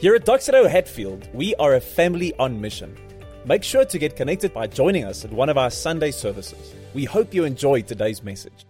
[0.00, 2.96] Here at Doxa Deo Hatfield, we are a family on mission.
[3.44, 6.74] Make sure to get connected by joining us at one of our Sunday services.
[6.94, 8.64] We hope you enjoyed today's message.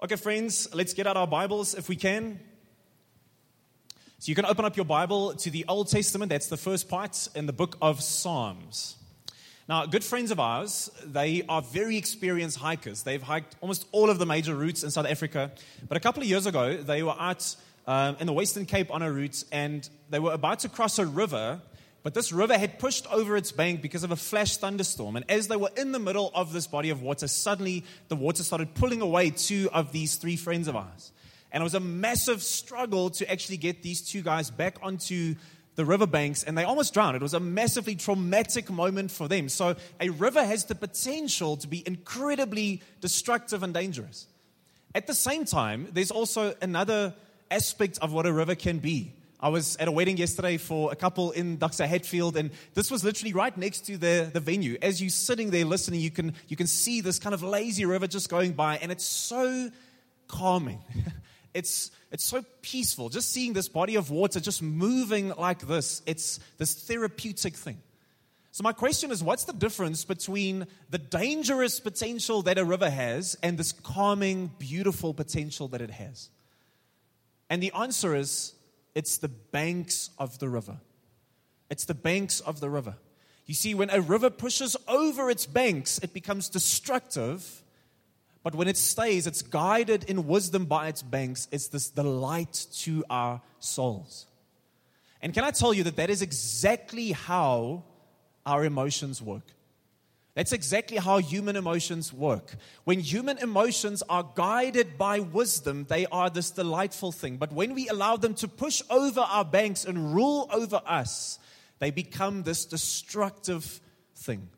[0.00, 2.38] Okay, friends, let's get out our Bibles if we can.
[4.20, 6.30] So you can open up your Bible to the Old Testament.
[6.30, 8.94] That's the first part in the book of Psalms.
[9.68, 13.02] Now, good friends of ours, they are very experienced hikers.
[13.02, 15.50] They've hiked almost all of the major routes in South Africa.
[15.88, 17.56] But a couple of years ago, they were out
[17.86, 21.06] um, in the Western Cape on a route and they were about to cross a
[21.06, 21.60] river.
[22.02, 25.16] But this river had pushed over its bank because of a flash thunderstorm.
[25.16, 28.44] And as they were in the middle of this body of water, suddenly the water
[28.44, 31.10] started pulling away two of these three friends of ours.
[31.50, 35.34] And it was a massive struggle to actually get these two guys back onto
[35.74, 37.16] the riverbanks and they almost drowned.
[37.16, 39.48] It was a massively traumatic moment for them.
[39.48, 44.26] So, a river has the potential to be incredibly destructive and dangerous.
[44.94, 47.14] At the same time, there's also another
[47.50, 49.12] aspect of what a river can be.
[49.38, 53.04] I was at a wedding yesterday for a couple in Doxa Hatfield, and this was
[53.04, 54.78] literally right next to the, the venue.
[54.80, 58.06] As you're sitting there listening, you can, you can see this kind of lazy river
[58.06, 59.70] just going by, and it's so
[60.26, 60.80] calming.
[61.56, 63.08] It's, it's so peaceful.
[63.08, 67.78] Just seeing this body of water just moving like this, it's this therapeutic thing.
[68.52, 73.38] So, my question is what's the difference between the dangerous potential that a river has
[73.42, 76.28] and this calming, beautiful potential that it has?
[77.48, 78.54] And the answer is
[78.94, 80.78] it's the banks of the river.
[81.70, 82.96] It's the banks of the river.
[83.46, 87.62] You see, when a river pushes over its banks, it becomes destructive
[88.46, 91.48] but when it stays, it's guided in wisdom by its banks.
[91.50, 94.26] It's this delight to our souls.
[95.20, 97.82] And can I tell you that that is exactly how
[98.46, 99.42] our emotions work?
[100.36, 102.56] That's exactly how human emotions work.
[102.84, 107.38] When human emotions are guided by wisdom, they are this delightful thing.
[107.38, 111.38] But when we allow them to push over our banks and rule over us,
[111.78, 113.80] they become this destructive
[114.14, 114.50] thing.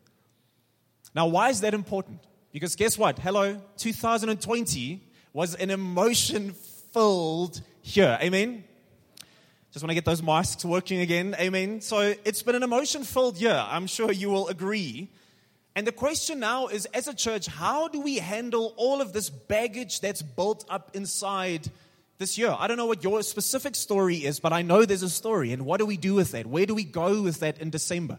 [1.15, 2.19] Now, why is that important?
[2.51, 3.17] Because guess what?
[3.17, 5.01] Hello, 2020
[5.31, 6.55] was an emotion
[6.91, 8.19] filled year.
[8.21, 8.65] Amen?
[9.71, 11.37] Just want to get those masks working again.
[11.39, 11.79] Amen.
[11.79, 13.63] So it's been an emotion filled year.
[13.65, 15.09] I'm sure you will agree.
[15.79, 19.29] And the question now is as a church, how do we handle all of this
[19.29, 21.69] baggage that's built up inside
[22.17, 22.53] this year?
[22.59, 25.53] I don't know what your specific story is, but I know there's a story.
[25.53, 26.47] And what do we do with that?
[26.47, 28.17] Where do we go with that in December?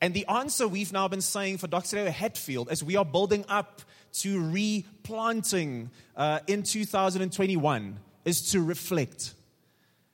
[0.00, 3.44] And the answer we've now been saying for Doxa Deo Hatfield as we are building
[3.48, 3.82] up
[4.14, 9.34] to replanting uh, in 2021 is to reflect.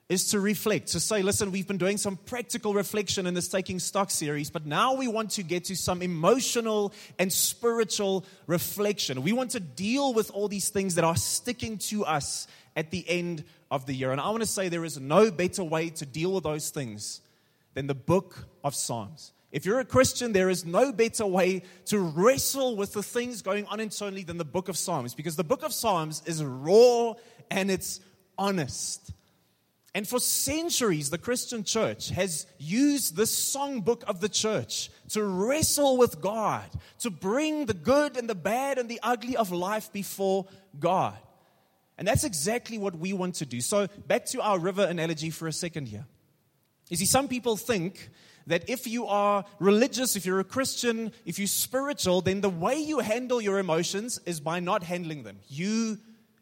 [0.09, 3.77] Is to reflect, to say, listen, we've been doing some practical reflection in this Taking
[3.77, 9.21] Stock series, but now we want to get to some emotional and spiritual reflection.
[9.21, 12.47] We want to deal with all these things that are sticking to us
[12.77, 14.13] at the end of the year.
[14.13, 17.19] And I want to say there is no better way to deal with those things
[17.73, 19.33] than the book of Psalms.
[19.51, 23.65] If you're a Christian, there is no better way to wrestle with the things going
[23.65, 27.13] on internally than the book of Psalms because the book of Psalms is raw
[27.51, 27.99] and it's
[28.37, 29.11] honest.
[29.95, 35.97] And for centuries, the Christian church has used this songbook of the church to wrestle
[35.97, 40.45] with God, to bring the good and the bad and the ugly of life before
[40.79, 41.17] God.
[41.97, 43.59] And that's exactly what we want to do.
[43.59, 46.05] So, back to our river analogy for a second here.
[46.89, 48.09] You see, some people think
[48.45, 52.75] that if you are religious, if you're a Christian, if you're spiritual, then the way
[52.75, 55.39] you handle your emotions is by not handling them.
[55.47, 55.97] You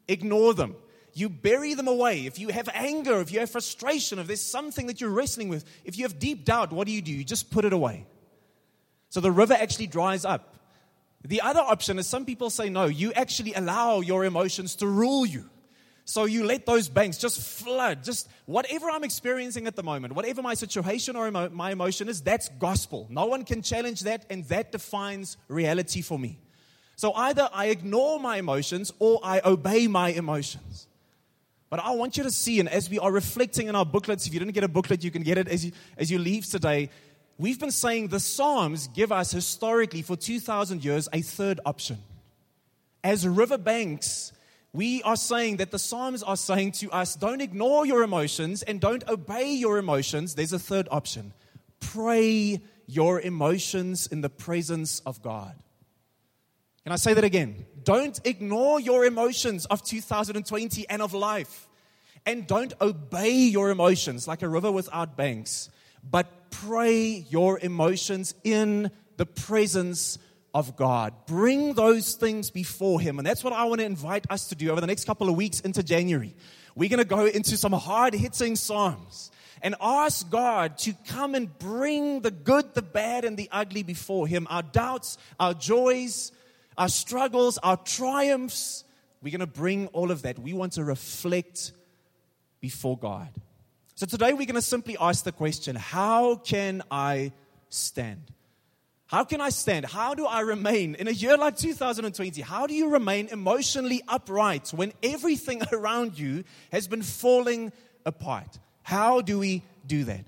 [0.08, 0.76] ignore them.
[1.16, 2.26] You bury them away.
[2.26, 5.64] If you have anger, if you have frustration, if there's something that you're wrestling with,
[5.82, 7.10] if you have deep doubt, what do you do?
[7.10, 8.06] You just put it away.
[9.08, 10.56] So the river actually dries up.
[11.24, 15.24] The other option is some people say, no, you actually allow your emotions to rule
[15.24, 15.48] you.
[16.04, 20.42] So you let those banks just flood, just whatever I'm experiencing at the moment, whatever
[20.42, 23.06] my situation or emo- my emotion is, that's gospel.
[23.08, 26.38] No one can challenge that, and that defines reality for me.
[26.94, 30.85] So either I ignore my emotions or I obey my emotions.
[31.76, 34.32] But I want you to see, and as we are reflecting in our booklets, if
[34.32, 36.88] you didn't get a booklet, you can get it as you, as you leave today.
[37.36, 41.98] We've been saying the Psalms give us historically for 2,000 years a third option.
[43.04, 44.32] As riverbanks
[44.72, 48.80] we are saying that the Psalms are saying to us don't ignore your emotions and
[48.80, 50.34] don't obey your emotions.
[50.34, 51.34] There's a third option
[51.80, 55.54] pray your emotions in the presence of God.
[56.84, 57.66] Can I say that again?
[57.82, 61.65] Don't ignore your emotions of 2020 and of life.
[62.26, 65.70] And don't obey your emotions like a river without banks,
[66.02, 70.18] but pray your emotions in the presence
[70.52, 71.12] of God.
[71.26, 73.18] Bring those things before Him.
[73.18, 75.36] And that's what I want to invite us to do over the next couple of
[75.36, 76.34] weeks into January.
[76.74, 79.30] we're going to go into some hard hitting Psalms
[79.62, 84.26] and ask God to come and bring the good, the bad, and the ugly before
[84.26, 86.32] Him our doubts, our joys,
[86.78, 88.84] our struggles, our triumphs.
[89.22, 90.38] We're going to bring all of that.
[90.38, 91.72] We want to reflect
[92.60, 93.28] before God.
[93.94, 97.32] So today we're going to simply ask the question how can I
[97.68, 98.32] stand?
[99.06, 99.86] How can I stand?
[99.86, 102.40] How do I remain in a year like 2020?
[102.42, 107.72] How do you remain emotionally upright when everything around you has been falling
[108.04, 108.58] apart?
[108.82, 110.24] How do we do that?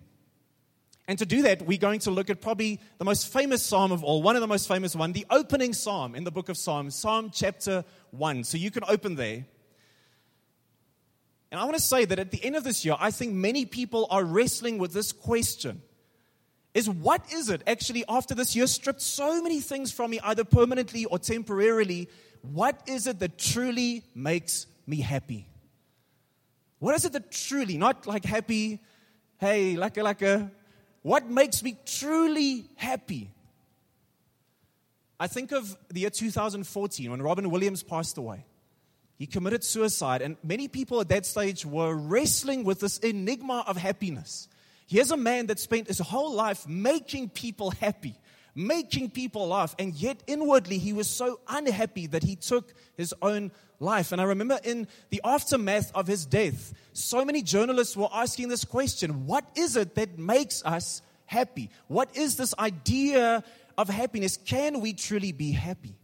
[1.09, 4.05] And to do that, we're going to look at probably the most famous psalm of
[4.05, 6.95] all, one of the most famous one, the opening psalm in the book of Psalms,
[6.95, 8.45] Psalm chapter 1.
[8.45, 9.47] So you can open there.
[11.51, 13.65] And I want to say that at the end of this year, I think many
[13.65, 15.83] people are wrestling with this question
[16.75, 20.45] is what is it actually after this year stripped so many things from me, either
[20.45, 22.09] permanently or temporarily?
[22.43, 25.49] What is it that truly makes me happy?
[26.79, 28.81] What is it that truly, not like happy,
[29.39, 30.51] hey, like a, like a,
[31.03, 33.31] what makes me truly happy?
[35.19, 38.45] I think of the year 2014 when Robin Williams passed away.
[39.19, 43.77] He committed suicide, and many people at that stage were wrestling with this enigma of
[43.77, 44.49] happiness.
[44.87, 48.15] Here's a man that spent his whole life making people happy,
[48.55, 53.51] making people laugh, and yet inwardly he was so unhappy that he took his own
[53.81, 54.13] life.
[54.13, 58.65] And I remember in the aftermath of his death, so many journalists were asking this
[58.65, 61.71] question What is it that makes us happy?
[61.89, 63.43] What is this idea
[63.77, 64.37] of happiness?
[64.37, 65.97] Can we truly be happy?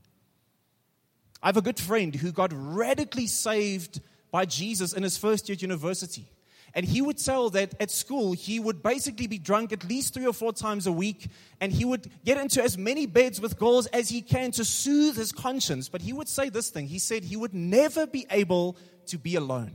[1.45, 4.01] I have a good friend who got radically saved
[4.31, 6.27] by Jesus in his first year at university.
[6.73, 10.27] And he would tell that at school, he would basically be drunk at least three
[10.27, 11.29] or four times a week.
[11.61, 15.17] And he would get into as many beds with girls as he can to soothe
[15.17, 15.91] his conscience.
[15.91, 19.37] But he would say this thing he said he would never be able to be
[19.37, 19.73] alone,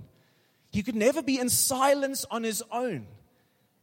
[0.72, 3.06] he could never be in silence on his own.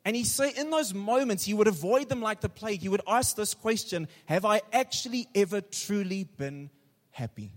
[0.04, 2.80] And he said in those moments, he would avoid them like the plague.
[2.80, 6.70] He would ask this question Have I actually ever truly been
[7.10, 7.52] happy?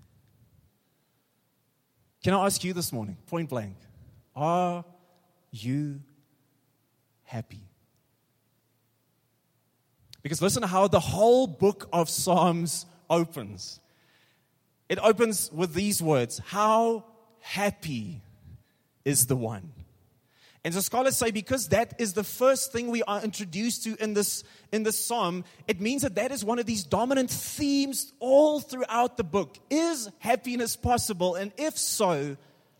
[2.24, 3.76] Can I ask you this morning, point blank?
[4.36, 4.84] Are
[5.52, 6.02] you
[7.24, 7.62] happy?
[10.22, 13.80] Because listen to how the whole book of Psalms opens.
[14.90, 17.06] It opens with these words How
[17.40, 18.22] happy
[19.06, 19.72] is the one.
[20.64, 24.14] And so scholars say because that is the first thing we are introduced to in
[24.14, 28.60] this, in this psalm, it means that that is one of these dominant themes all
[28.60, 29.58] throughout the book.
[29.70, 31.36] Is happiness possible?
[31.36, 32.36] And if so,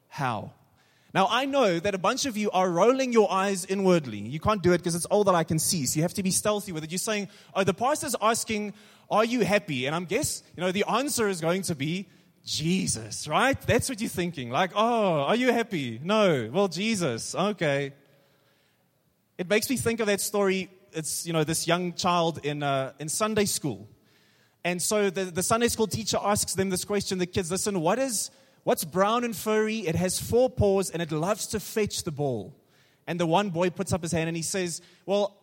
[0.10, 0.52] how?
[1.14, 4.20] Now, I know that a bunch of you are rolling your eyes inwardly.
[4.20, 5.86] You can't do it because it's all that I can see.
[5.86, 6.92] So you have to be stealthy with it.
[6.92, 8.74] You're saying, oh, the pastor's asking,
[9.10, 9.88] are you happy?
[9.88, 12.08] And I'm guess, you know, the answer is going to be
[12.46, 13.60] Jesus, right?
[13.62, 14.50] That's what you're thinking.
[14.50, 16.00] Like, oh, are you happy?
[16.04, 16.50] No.
[16.52, 17.36] Well, Jesus.
[17.36, 17.94] Okay.
[19.38, 20.70] It makes me think of that story.
[20.92, 23.88] It's, you know, this young child in, uh, in Sunday school.
[24.64, 28.00] And so the, the Sunday school teacher asks them this question, the kids, listen, what
[28.00, 28.32] is
[28.64, 29.80] What's brown and furry?
[29.80, 32.56] It has four paws and it loves to fetch the ball.
[33.08, 35.36] And the one boy puts up his hand and he says, Well,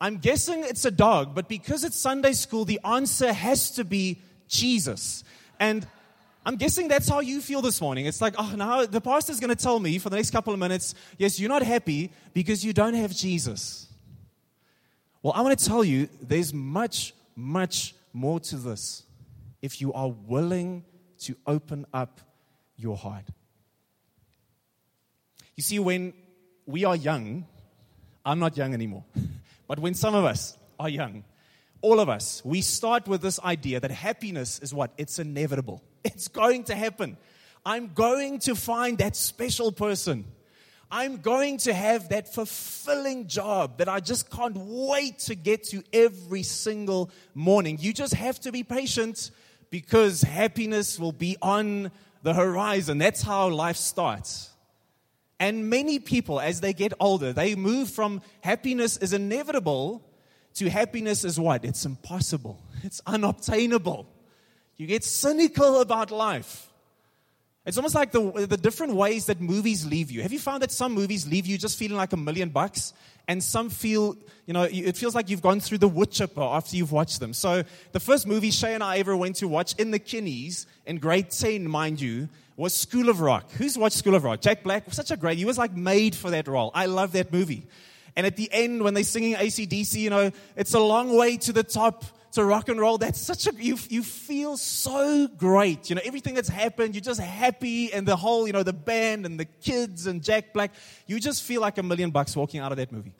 [0.00, 4.20] I'm guessing it's a dog, but because it's Sunday school, the answer has to be
[4.46, 5.24] Jesus.
[5.58, 5.86] And
[6.48, 8.06] I'm guessing that's how you feel this morning.
[8.06, 10.58] It's like, oh, now the pastor's going to tell me for the next couple of
[10.58, 13.86] minutes, yes, you're not happy because you don't have Jesus.
[15.22, 19.02] Well, I want to tell you there's much, much more to this
[19.60, 20.86] if you are willing
[21.18, 22.18] to open up
[22.78, 23.26] your heart.
[25.54, 26.14] You see, when
[26.64, 27.44] we are young,
[28.24, 29.04] I'm not young anymore,
[29.68, 31.24] but when some of us are young,
[31.82, 34.94] all of us, we start with this idea that happiness is what?
[34.96, 35.82] It's inevitable.
[36.04, 37.16] It's going to happen.
[37.64, 40.24] I'm going to find that special person.
[40.90, 45.82] I'm going to have that fulfilling job that I just can't wait to get to
[45.92, 47.76] every single morning.
[47.78, 49.30] You just have to be patient
[49.68, 51.90] because happiness will be on
[52.22, 52.96] the horizon.
[52.96, 54.50] That's how life starts.
[55.38, 60.02] And many people, as they get older, they move from happiness is inevitable
[60.54, 61.64] to happiness is what?
[61.64, 62.60] It's impossible.
[62.82, 64.08] It's unobtainable.
[64.78, 66.68] You get cynical about life.
[67.66, 70.22] It's almost like the, the different ways that movies leave you.
[70.22, 72.94] Have you found that some movies leave you just feeling like a million bucks?
[73.26, 74.16] And some feel,
[74.46, 77.34] you know, it feels like you've gone through the wood chipper after you've watched them.
[77.34, 80.96] So the first movie Shay and I ever went to watch in the kinnies, in
[80.96, 83.50] grade 10, mind you, was School of Rock.
[83.52, 84.40] Who's watched School of Rock?
[84.40, 86.70] Jack Black, such a great, he was like made for that role.
[86.74, 87.66] I love that movie.
[88.16, 91.52] And at the end, when they're singing AC/DC, you know, it's a long way to
[91.52, 92.04] the top
[92.44, 92.98] rock and roll.
[92.98, 95.90] That's such a, you, you feel so great.
[95.90, 99.26] You know, everything that's happened, you're just happy and the whole, you know, the band
[99.26, 100.72] and the kids and Jack Black,
[101.06, 103.14] you just feel like a million bucks walking out of that movie.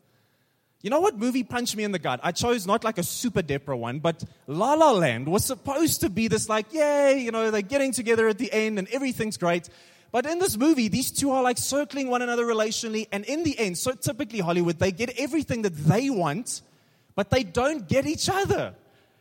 [0.80, 2.20] You know what movie punched me in the gut?
[2.22, 6.10] I chose not like a super depra one, but La La Land was supposed to
[6.10, 9.68] be this like, yay, you know, they're getting together at the end and everything's great.
[10.10, 13.58] But in this movie, these two are like circling one another relationally, and in the
[13.58, 16.62] end, so typically Hollywood, they get everything that they want,
[17.14, 18.74] but they don't get each other.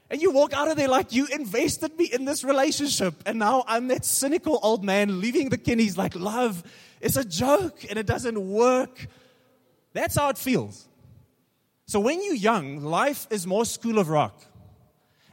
[0.10, 3.66] And you walk out of there like, you invested me in this relationship, and now
[3.68, 6.64] I'm that cynical old man leaving the kinnies like, love
[7.02, 9.08] is a joke and it doesn't work.
[9.94, 10.88] That's how it feels.
[11.88, 14.42] So when you're young, life is more school of rock.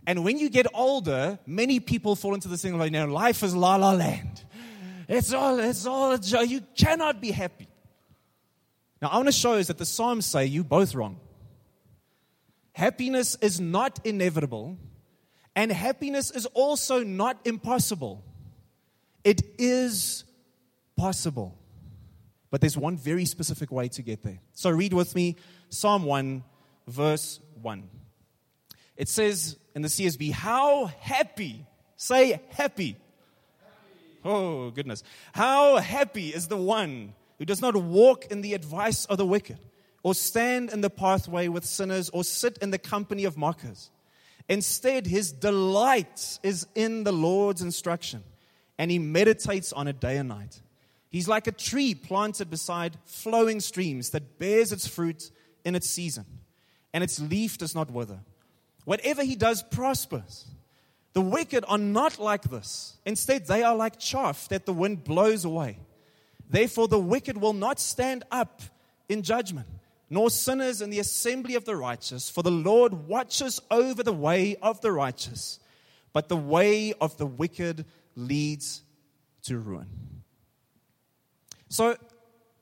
[0.07, 3.77] And when you get older, many people fall into this thing like, life is la
[3.77, 4.45] la land.
[5.09, 6.49] It's all, it's all a joke.
[6.49, 7.69] You cannot be happy.
[9.01, 11.19] Now, I want to show us that the Psalms say you both wrong.
[12.75, 14.77] Happiness is not inevitable,
[15.57, 18.25] and happiness is also not impossible.
[19.23, 20.25] It is
[20.97, 21.57] possible.
[22.51, 24.41] But there's one very specific way to get there.
[24.53, 25.37] So read with me
[25.71, 26.45] Psalm 1,
[26.87, 27.89] verse 1.
[28.97, 31.67] It says in the CSB, How happy,
[31.97, 32.51] say happy.
[32.57, 32.97] happy.
[34.25, 35.03] Oh, goodness.
[35.33, 39.59] How happy is the one who does not walk in the advice of the wicked,
[40.05, 43.91] or stand in the pathway with sinners, or sit in the company of mockers.
[44.49, 48.23] Instead, his delight is in the Lord's instruction,
[48.79, 50.61] and he meditates on it day and night.
[51.11, 55.31] He's like a tree planted beside flowing streams that bears its fruit
[55.65, 56.27] in its season,
[56.93, 58.21] and its leaf does not wither.
[58.85, 60.45] Whatever he does prospers.
[61.15, 62.99] The wicked are not like this.
[63.07, 65.79] Instead, they are like chaff that the wind blows away.
[66.51, 68.61] Therefore, the wicked will not stand up
[69.09, 69.69] in judgment,
[70.11, 72.31] nor sinners in the assembly of the righteous.
[72.31, 75.59] For the Lord watches over the way of the righteous,
[76.13, 77.85] but the way of the wicked
[78.17, 78.83] leads
[79.45, 79.89] to ruin.
[81.69, 81.97] So,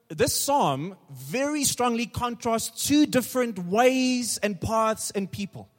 [0.08, 5.70] this psalm very strongly contrasts two different ways and paths and people.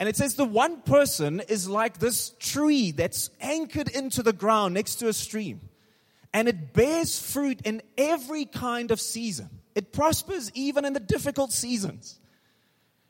[0.00, 4.74] And it says the one person is like this tree that's anchored into the ground
[4.74, 5.60] next to a stream.
[6.32, 9.48] And it bears fruit in every kind of season.
[9.74, 12.18] It prospers even in the difficult seasons.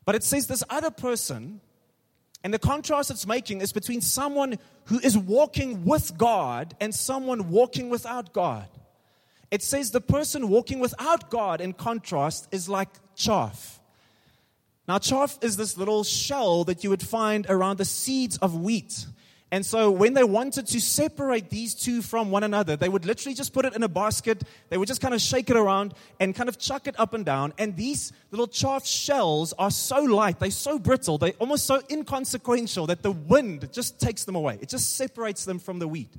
[0.04, 1.60] But it says this other person,
[2.42, 7.50] and the contrast it's making is between someone who is walking with God and someone
[7.50, 8.68] walking without God.
[9.50, 13.80] It says the person walking without God, in contrast, is like chaff.
[14.86, 19.06] Now, chaff is this little shell that you would find around the seeds of wheat.
[19.50, 23.34] And so, when they wanted to separate these two from one another, they would literally
[23.34, 24.42] just put it in a basket.
[24.68, 27.24] They would just kind of shake it around and kind of chuck it up and
[27.24, 27.54] down.
[27.56, 32.88] And these little chaff shells are so light, they're so brittle, they're almost so inconsequential
[32.88, 34.58] that the wind just takes them away.
[34.60, 36.12] It just separates them from the wheat.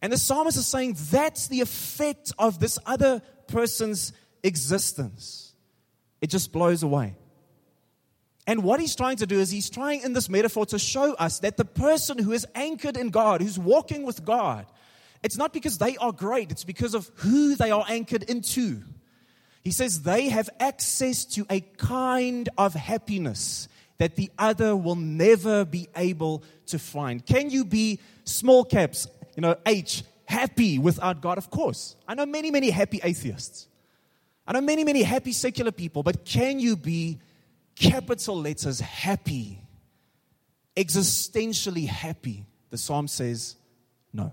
[0.00, 4.12] And the psalmist is saying that's the effect of this other person's
[4.44, 5.54] existence.
[6.20, 7.16] It just blows away.
[8.46, 11.40] And what he's trying to do is he's trying in this metaphor to show us
[11.40, 14.66] that the person who is anchored in God, who's walking with God,
[15.22, 18.82] it's not because they are great, it's because of who they are anchored into.
[19.64, 25.64] He says they have access to a kind of happiness that the other will never
[25.64, 27.24] be able to find.
[27.24, 31.38] Can you be small caps you know, H, happy without God?
[31.38, 31.94] Of course.
[32.08, 33.68] I know many, many happy atheists.
[34.46, 37.18] I know many, many happy secular people, but can you be
[37.76, 39.60] capital letters happy,
[40.76, 42.44] existentially happy?
[42.70, 43.56] The psalm says
[44.12, 44.32] no.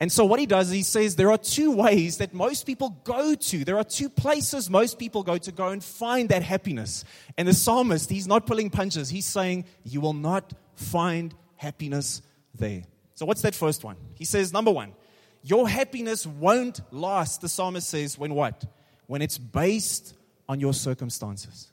[0.00, 3.34] And so, what he does he says there are two ways that most people go
[3.34, 3.64] to.
[3.64, 7.04] There are two places most people go to go and find that happiness.
[7.38, 9.10] And the psalmist, he's not pulling punches.
[9.10, 12.22] He's saying, You will not find happiness
[12.54, 12.82] there.
[13.14, 13.96] So, what's that first one?
[14.14, 14.94] He says, number one,
[15.42, 18.64] your happiness won't last, the psalmist says, when what?
[19.06, 20.14] When it's based
[20.52, 21.72] on your circumstances.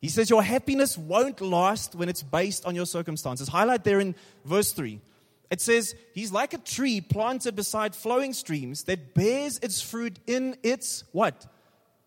[0.00, 3.46] He says, Your happiness won't last when it's based on your circumstances.
[3.48, 5.00] Highlight there in verse 3.
[5.50, 10.56] It says, He's like a tree planted beside flowing streams that bears its fruit in
[10.62, 11.46] its what?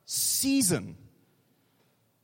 [0.05, 0.97] Season.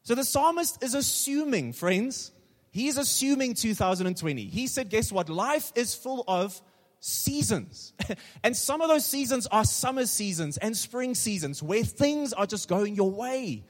[0.01, 2.31] So the psalmist is assuming, friends,
[2.71, 4.45] He's assuming 2020.
[4.45, 5.29] He said, guess what?
[5.29, 6.59] Life is full of
[7.05, 7.91] seasons.
[8.43, 12.69] and some of those seasons are summer seasons and spring seasons where things are just
[12.69, 13.65] going your way.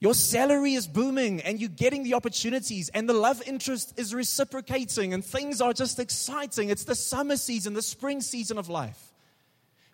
[0.00, 5.14] Your salary is booming and you're getting the opportunities and the love interest is reciprocating
[5.14, 6.70] and things are just exciting.
[6.70, 9.12] It's the summer season, the spring season of life.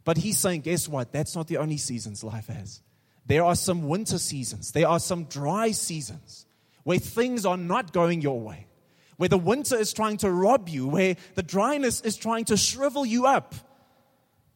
[0.04, 1.12] But he's saying, guess what?
[1.12, 2.80] That's not the only seasons life has.
[3.26, 6.46] there are some winter seasons, there are some dry seasons
[6.84, 8.66] where things are not going your way,
[9.20, 13.04] where the winter is trying to rob you, where the dryness is trying to shrivel
[13.04, 13.54] you up.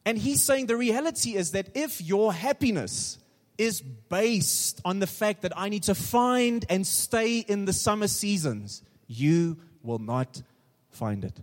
[0.05, 3.19] And he's saying the reality is that if your happiness
[3.59, 8.07] is based on the fact that I need to find and stay in the summer
[8.07, 10.41] seasons, you will not
[10.89, 11.39] find it.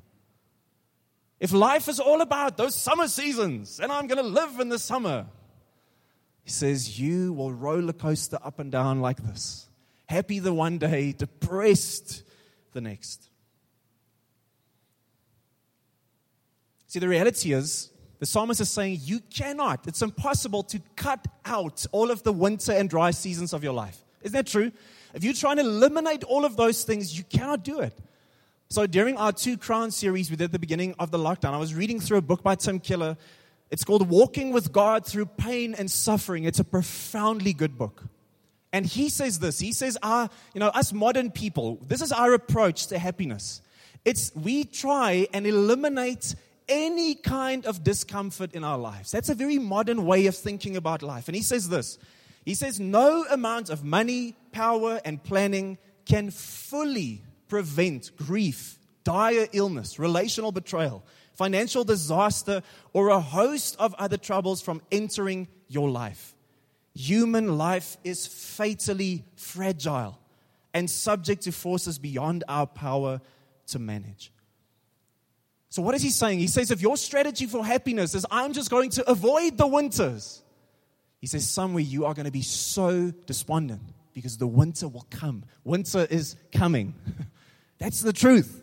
[1.39, 4.81] If life is all about those summer seasons and I'm going to live in the
[4.81, 5.27] summer,
[6.43, 9.69] he says, You will roller coaster up and down like this.
[10.07, 12.25] Happy the one day, depressed
[12.73, 13.29] the next.
[16.87, 21.87] See, the reality is, the psalmist is saying, You cannot, it's impossible to cut out
[21.93, 23.99] all of the winter and dry seasons of your life.
[24.23, 24.73] Isn't that true?
[25.15, 27.99] If you try and eliminate all of those things, you cannot do it.
[28.69, 31.59] So during our Two crown series we did at the beginning of the lockdown, I
[31.59, 33.17] was reading through a book by Tim Keller
[33.73, 36.45] it's called Walking with God Through Pain and Suffering.
[36.45, 38.05] It's a profoundly good book.
[38.73, 39.59] And he says this.
[39.59, 43.61] He says, our, you know, us modern people, this is our approach to happiness.
[44.05, 46.35] It's we try and eliminate
[46.69, 49.11] any kind of discomfort in our lives.
[49.11, 51.29] That's a very modern way of thinking about life.
[51.29, 51.99] And he says this.
[52.45, 59.99] He says, no amount of money, power, and planning can fully prevent grief, dire illness,
[59.99, 62.63] relational betrayal, financial disaster,
[62.93, 66.35] or a host of other troubles from entering your life.
[66.95, 70.19] Human life is fatally fragile
[70.75, 73.21] and subject to forces beyond our power
[73.69, 74.33] to manage.
[75.71, 76.39] So, what is he saying?
[76.39, 80.43] He says, if your strategy for happiness is, I'm just going to avoid the winters,
[81.19, 83.81] he says, somewhere you are going to be so despondent
[84.13, 85.45] because the winter will come.
[85.65, 86.95] Winter is coming.
[87.79, 88.63] That's the truth.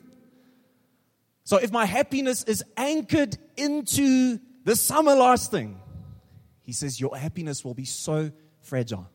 [1.45, 5.79] So if my happiness is anchored into the summer lasting,
[6.69, 9.09] he says your happiness will be so fragile.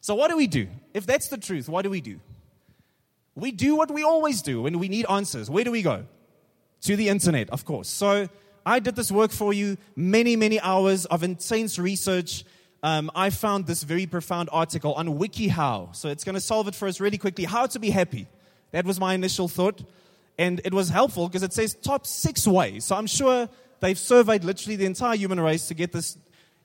[0.00, 0.66] So what do we do?
[0.94, 2.20] If that's the truth, what do we do?
[3.34, 5.50] We do what we always do when we need answers.
[5.50, 6.06] Where do we go?
[6.84, 7.90] To the internet, of course.
[7.90, 8.30] So
[8.64, 12.46] I did this work for you, many, many hours of intense research.
[12.82, 15.94] Um, I found this very profound article on WikiHow.
[15.94, 17.44] So it's going to solve it for us really quickly.
[17.44, 18.26] How to be happy.
[18.70, 19.82] That was my initial thought.
[20.38, 22.86] And it was helpful because it says top six ways.
[22.86, 23.50] So I'm sure
[23.80, 26.16] they've surveyed literally the entire human race to get this.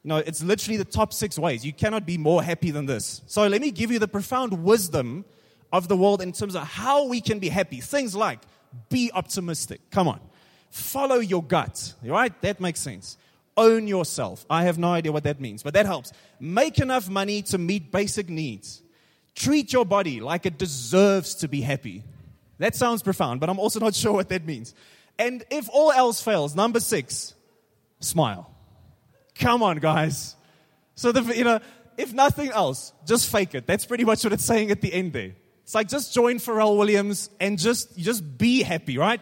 [0.04, 1.66] You know, it's literally the top six ways.
[1.66, 3.22] You cannot be more happy than this.
[3.28, 5.26] So let me give you the profound wisdom
[5.74, 7.82] of the world in terms of how we can be happy.
[7.82, 8.40] Things like
[8.90, 9.82] be optimistic.
[9.92, 10.20] Come on.
[10.70, 11.94] Follow your gut.
[12.04, 12.40] Right?
[12.42, 13.18] That makes sense.
[13.58, 14.46] Own yourself.
[14.50, 16.14] I have no idea what that means, but that helps.
[16.40, 18.82] Make enough money to meet basic needs.
[19.36, 22.04] Treat your body like it deserves to be happy.
[22.58, 24.74] That sounds profound, but I'm also not sure what that means.
[25.18, 27.34] And if all else fails, number six,
[28.00, 28.56] smile.
[29.40, 30.36] Come on, guys.
[30.96, 31.60] So, the, you know,
[31.98, 33.66] if nothing else, just fake it.
[33.66, 35.34] That's pretty much what it's saying at the end there.
[35.64, 39.22] It's like just join Pharrell Williams and just, just be happy, right?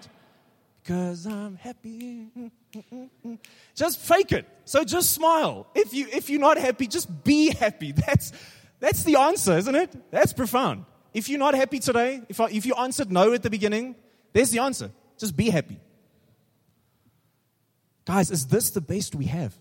[0.82, 2.28] Because I'm happy.
[3.76, 4.48] Just fake it.
[4.64, 5.68] So just smile.
[5.76, 7.92] If, you, if you're not happy, just be happy.
[8.08, 8.32] That's,
[8.80, 10.12] that's the answer, isn't it?
[10.12, 10.86] That's profound.
[11.14, 13.96] If you're not happy today, if, I, if you answered no at the beginning,
[14.34, 14.92] there's the answer.
[15.18, 15.80] Just be happy.
[18.06, 19.54] Guys, is this the best we have?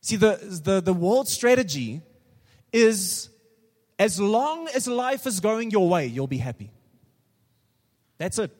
[0.00, 2.02] See, the, the, the world strategy
[2.72, 3.28] is
[3.98, 6.72] as long as life is going your way, you'll be happy.
[8.18, 8.56] That's it.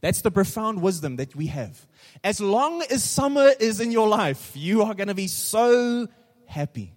[0.00, 1.86] That's the profound wisdom that we have.
[2.24, 6.08] As long as summer is in your life, you are going to be so
[6.46, 6.94] happy.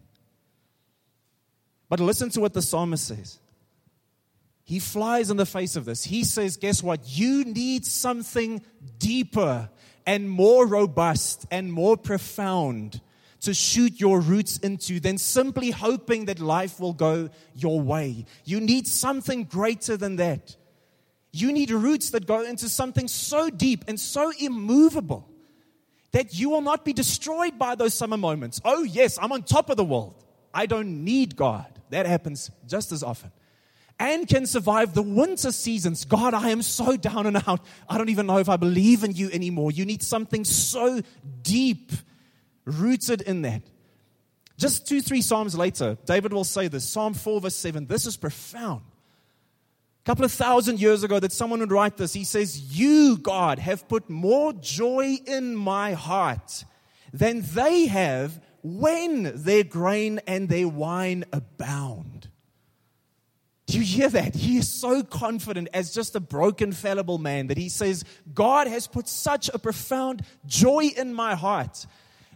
[1.90, 3.40] But listen to what the psalmist says.
[4.64, 6.06] He flies in the face of this.
[6.06, 7.02] He says, Guess what?
[7.06, 8.62] You need something
[8.98, 9.70] deeper
[10.06, 13.02] and more robust and more profound
[13.44, 18.26] to shoot your roots into than simply hoping that life will go your way.
[18.46, 20.56] You need something greater than that.
[21.34, 25.30] You need roots that go into something so deep and so immovable
[26.14, 28.62] that you will not be destroyed by those summer moments.
[28.64, 30.24] Oh, yes, I'm on top of the world.
[30.54, 31.68] I don't need God.
[31.90, 33.32] That happens just as often.
[34.00, 36.06] And can survive the winter seasons.
[36.06, 37.60] God, I am so down and out.
[37.90, 39.72] I don't even know if I believe in you anymore.
[39.72, 41.02] You need something so
[41.42, 41.92] deep
[42.66, 43.64] rooted in that.
[44.58, 47.88] Just two, three Psalms later, David will say this Psalm 4, verse 7.
[47.88, 48.82] This is profound.
[50.04, 52.14] A couple of thousand years ago, that someone would write this.
[52.14, 56.66] He says, You, God, have put more joy in my heart
[57.14, 62.30] than they have when their grain and their wine abound.
[63.66, 64.36] Do you hear that?
[64.36, 68.88] He is so confident as just a broken, fallible man that he says, God has
[68.88, 71.86] put such a profound joy in my heart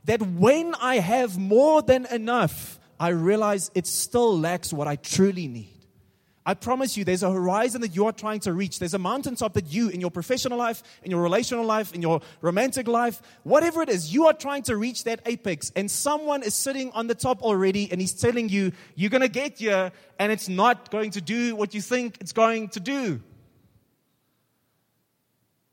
[0.08, 5.48] that when I have more than enough, I realize it still lacks what I truly
[5.48, 5.74] need.
[6.46, 8.80] I promise you, there's a horizon that you are trying to reach.
[8.80, 12.22] There's a mountaintop that you, in your professional life, in your relational life, in your
[12.39, 15.74] romantic life, whatever it is, you are trying to reach that apex.
[15.76, 19.28] And someone is sitting on the top already and he's telling you, you're going to
[19.28, 23.22] get here and it's not going to do what you think it's going to do.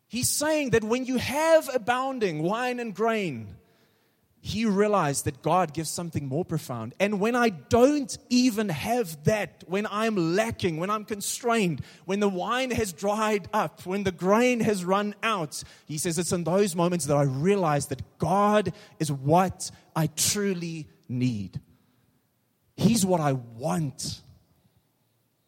[0.09, 3.55] He's saying that when you have abounding wine and grain,
[4.47, 6.93] he realized that God gives something more profound.
[7.01, 12.29] And when I don't even have that, when I'm lacking, when I'm constrained, when the
[12.29, 16.77] wine has dried up, when the grain has run out, he says it's in those
[16.77, 21.59] moments that I realize that God is what I truly need.
[22.77, 24.21] He's what I want.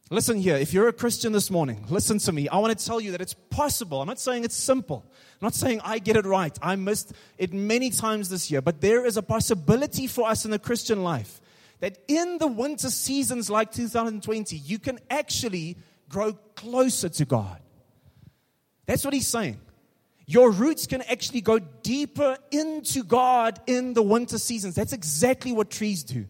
[0.09, 2.49] Listen here, if you're a Christian this morning, listen to me.
[2.49, 4.01] I want to tell you that it's possible.
[4.01, 5.05] I'm not saying it's simple.
[5.05, 6.57] I'm not saying I get it right.
[6.63, 10.53] I missed it many times this year, but there is a possibility for us in
[10.53, 11.41] the Christian life
[11.81, 15.77] that in the winter seasons like 2020, you can actually
[16.09, 17.61] grow closer to God.
[18.87, 19.61] That's what he's saying.
[20.25, 24.77] Your roots can actually go deeper into God in the winter seasons.
[24.77, 26.27] That's exactly what trees do.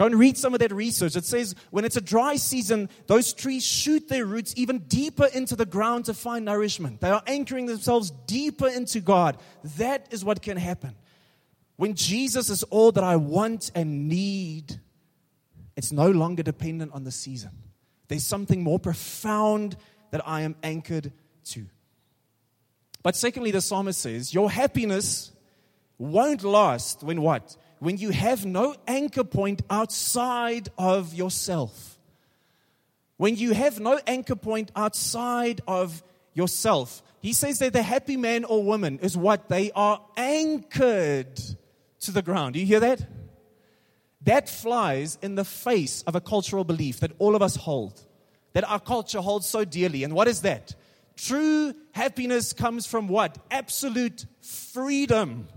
[0.00, 1.14] Go and read some of that research.
[1.14, 5.56] It says when it's a dry season, those trees shoot their roots even deeper into
[5.56, 7.02] the ground to find nourishment.
[7.02, 9.36] They are anchoring themselves deeper into God.
[9.76, 10.94] That is what can happen.
[11.76, 14.80] When Jesus is all that I want and need,
[15.76, 17.50] it's no longer dependent on the season.
[18.08, 19.76] There's something more profound
[20.12, 21.12] that I am anchored
[21.48, 21.66] to.
[23.02, 25.30] But secondly, the psalmist says, Your happiness
[25.98, 27.54] won't last when what?
[27.80, 31.98] When you have no anchor point outside of yourself.
[33.16, 36.02] When you have no anchor point outside of
[36.34, 37.02] yourself.
[37.20, 39.48] He says that the happy man or woman is what?
[39.48, 41.40] They are anchored
[42.00, 42.54] to the ground.
[42.54, 43.06] Do you hear that?
[44.22, 48.00] That flies in the face of a cultural belief that all of us hold,
[48.52, 50.04] that our culture holds so dearly.
[50.04, 50.74] And what is that?
[51.16, 53.38] True happiness comes from what?
[53.50, 55.48] Absolute freedom.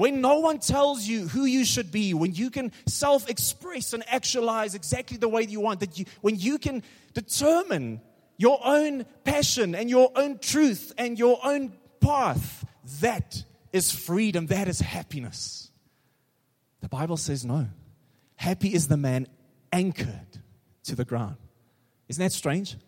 [0.00, 4.02] When no one tells you who you should be, when you can self express and
[4.08, 6.82] actualize exactly the way you want, that you, when you can
[7.12, 8.00] determine
[8.38, 12.64] your own passion and your own truth and your own path,
[13.02, 15.70] that is freedom, that is happiness.
[16.80, 17.66] The Bible says no.
[18.36, 19.26] Happy is the man
[19.70, 20.38] anchored
[20.84, 21.36] to the ground.
[22.08, 22.78] Isn't that strange?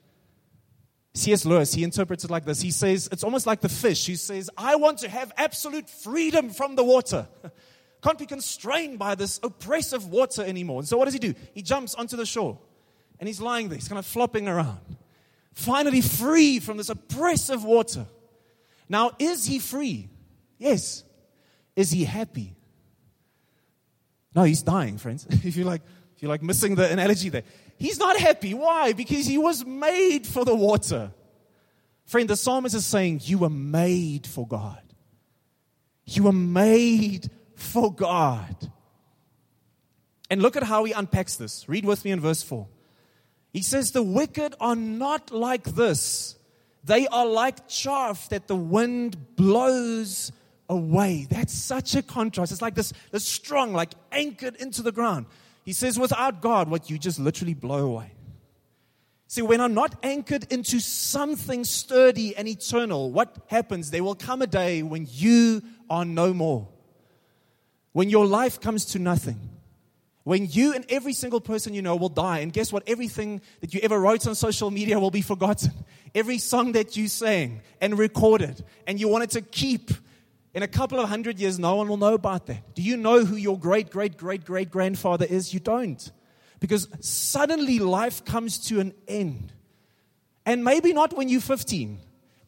[1.15, 1.45] C.S.
[1.45, 2.61] Lewis, he interprets it like this.
[2.61, 4.07] He says, it's almost like the fish.
[4.07, 7.29] He says, I want to have absolute freedom from the water.
[8.03, 10.81] Can't be constrained by this oppressive water anymore.
[10.81, 11.35] And so what does he do?
[11.55, 12.59] He jumps onto the shore
[13.21, 13.77] and he's lying there.
[13.77, 14.81] He's kind of flopping around.
[15.55, 18.07] Finally free from this oppressive water.
[18.89, 20.09] Now, is he free?
[20.59, 21.05] Yes.
[21.77, 22.57] Is he happy?
[24.35, 25.27] No, he's dying, friends.
[25.31, 25.83] if you're like,
[26.17, 27.45] if you're like missing the analogy there.
[27.79, 28.55] He's not happy.
[28.55, 28.93] Why?
[28.93, 31.13] Because he was made for the water.
[32.05, 34.83] Friend, the psalmist is saying, You were made for God.
[36.05, 38.57] You were made for God.
[40.31, 41.69] And look at how he unpacks this.
[41.69, 42.67] Read with me in verse 4.
[43.53, 46.37] He says, The wicked are not like this.
[46.85, 50.33] They are like chaff that the wind blows
[50.69, 51.27] away.
[51.31, 52.51] That's such a contrast.
[52.51, 55.27] It's like this, this strong, like anchored into the ground.
[55.65, 58.13] He says, without God, what you just literally blow away.
[59.29, 63.91] See, when I'm not anchored into something sturdy and eternal, what happens?
[63.91, 66.69] There will come a day when you are no more.
[67.93, 69.39] When your life comes to nothing.
[70.25, 72.41] When you and every single person you know will die.
[72.41, 72.83] And guess what?
[72.87, 75.73] Everything that you ever wrote on social media will be forgotten.
[76.15, 79.91] Every song that you sang and recorded and you wanted to keep
[80.55, 82.75] in a couple of hundred years, no one will know about that.
[82.75, 85.55] Do you know who your great, great, great, great grandfather is?
[85.55, 86.11] You don't.
[86.61, 89.53] Because suddenly life comes to an end.
[90.45, 91.99] And maybe not when you're 15,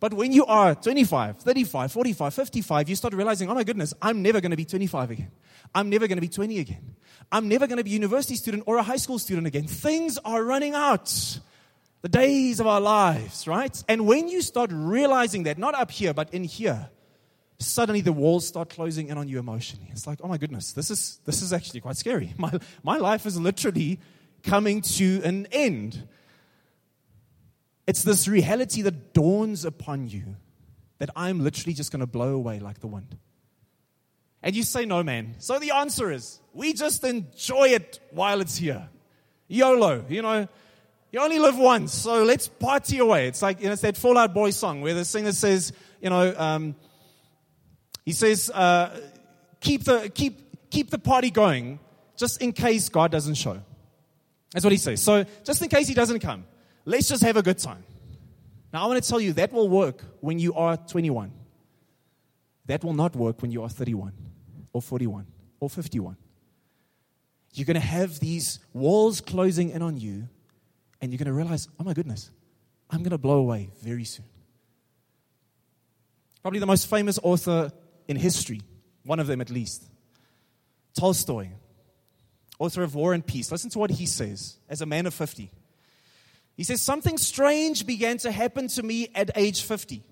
[0.01, 4.23] but when you are 25, 35, 45, 55, you start realizing, oh my goodness, I'm
[4.23, 5.31] never going to be 25 again.
[5.75, 6.97] I'm never going to be 20 again.
[7.33, 9.67] I'm never going to be a university student or a high school student again.
[9.67, 11.41] Things are running out.
[12.03, 13.83] The days of our lives, right?
[13.89, 16.91] And when you start realizing that, not up here, but in here,
[17.59, 19.89] suddenly the walls start closing in on you emotionally.
[19.91, 22.33] It's like, oh my goodness, this is, this is actually quite scary.
[22.39, 24.01] My, my life is literally
[24.43, 26.07] coming to an end.
[27.87, 30.37] It's this reality that dawns upon you
[30.99, 33.17] that I'm literally just going to blow away like the wind.
[34.43, 35.37] And you say, no, man.
[35.39, 38.89] So the answer is, we just enjoy it while it's here.
[39.49, 40.49] YOLO, you know,
[41.11, 43.29] you only live once, so let's party away.
[43.29, 46.11] It's like, you know, it's that Fall Out Boy song where the singer says, you
[46.11, 46.75] know, um,
[48.05, 49.01] he says, uh,
[49.61, 51.79] keep the, keep, keep the party going
[52.17, 53.61] just in case God doesn't show.
[54.53, 55.03] That's what he says.
[55.03, 56.45] So, just in case he doesn't come,
[56.85, 57.83] let's just have a good time.
[58.73, 61.33] Now, I want to tell you that will work when you are 21.
[62.67, 64.13] That will not work when you are 31
[64.73, 65.27] or 41
[65.61, 66.17] or 51.
[67.53, 70.29] You're going to have these walls closing in on you,
[71.01, 72.31] and you're going to realize, oh my goodness,
[72.91, 74.27] I'm going to blow away very soon.
[76.43, 77.73] Probably the most famous author
[78.09, 78.61] in history,
[79.05, 79.85] one of them at least,
[80.99, 81.49] Tolstoy,
[82.59, 83.51] author of War and Peace.
[83.51, 85.51] Listen to what he says as a man of 50.
[86.57, 90.03] He says, Something strange began to happen to me at age 50.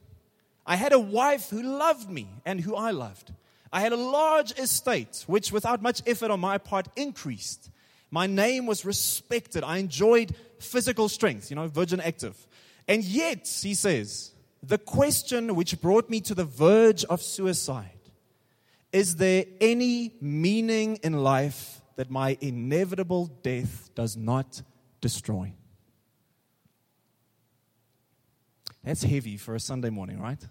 [0.66, 3.32] I had a wife who loved me and who I loved.
[3.72, 7.70] I had a large estate, which without much effort on my part increased.
[8.10, 9.64] My name was respected.
[9.64, 12.36] I enjoyed physical strength, you know, virgin active.
[12.86, 17.88] And yet, he says, the question which brought me to the verge of suicide
[18.92, 24.62] is there any meaning in life that my inevitable death does not
[25.00, 25.52] destroy.
[28.84, 30.44] That's heavy for a Sunday morning, right?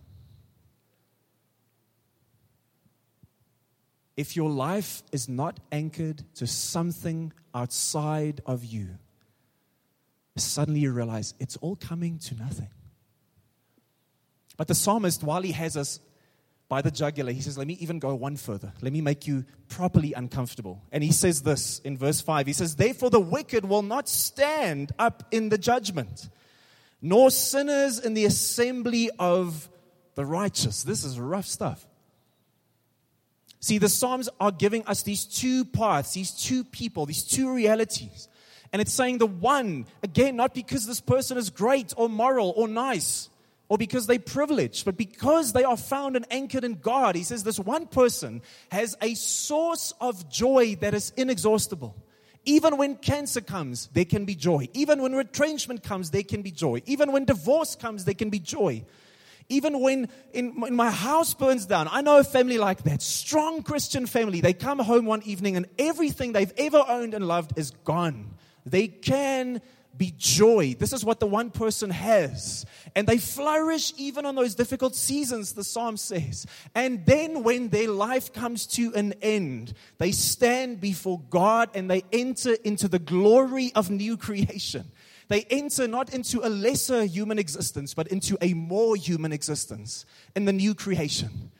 [4.15, 8.97] If your life is not anchored to something outside of you,
[10.35, 12.69] suddenly you realize it's all coming to nothing.
[14.57, 15.99] But the psalmist, while he has us
[16.69, 18.71] by the jugular, he says, Let me even go one further.
[18.81, 20.81] Let me make you properly uncomfortable.
[20.91, 24.91] And he says this in verse 5 He says, Therefore the wicked will not stand
[24.97, 26.29] up in the judgment,
[27.01, 29.69] nor sinners in the assembly of
[30.15, 30.83] the righteous.
[30.83, 31.85] This is rough stuff.
[33.59, 38.27] See, the Psalms are giving us these two paths, these two people, these two realities.
[38.73, 42.67] And it's saying the one, again, not because this person is great or moral or
[42.67, 43.29] nice,
[43.71, 47.15] or because they're privileged, but because they are found and anchored in God.
[47.15, 51.95] He says this one person has a source of joy that is inexhaustible.
[52.43, 54.67] Even when cancer comes, there can be joy.
[54.73, 56.81] Even when retrenchment comes, there can be joy.
[56.85, 58.83] Even when divorce comes, there can be joy.
[59.47, 63.63] Even when in, when my house burns down, I know a family like that, strong
[63.63, 64.41] Christian family.
[64.41, 68.31] They come home one evening and everything they've ever owned and loved is gone.
[68.65, 69.61] They can
[69.97, 70.75] be joy.
[70.77, 72.65] This is what the one person has.
[72.95, 76.45] And they flourish even on those difficult seasons, the psalm says.
[76.73, 82.03] And then when their life comes to an end, they stand before God and they
[82.11, 84.85] enter into the glory of new creation.
[85.27, 90.45] They enter not into a lesser human existence, but into a more human existence in
[90.45, 91.51] the new creation.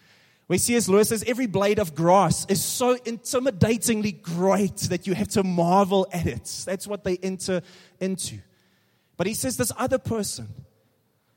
[0.48, 0.90] Where C.S.
[0.90, 6.08] Lewis says every blade of grass is so intimidatingly great that you have to marvel
[6.12, 6.64] at it.
[6.66, 7.62] That's what they enter
[8.00, 8.40] into.
[9.16, 10.50] But he says this other person,